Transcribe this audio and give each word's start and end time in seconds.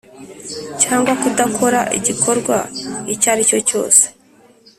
Cyangwa 0.81 1.11
kudakora 1.21 1.79
igikorwa 1.97 2.57
icyo 3.13 3.27
aricyo 3.33 3.59
cyose 3.69 4.03